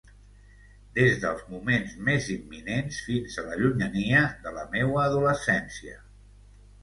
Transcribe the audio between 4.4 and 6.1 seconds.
de la meua adolescència.